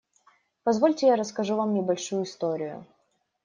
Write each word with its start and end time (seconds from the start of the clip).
Позвольте, 0.63 1.05
я 1.05 1.15
расскажу 1.15 1.55
вам 1.57 1.75
небольшую 1.75 2.23
историю. 2.23 2.87